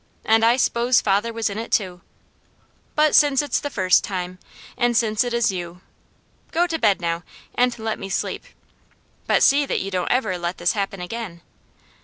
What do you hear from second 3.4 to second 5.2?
it's the first time, and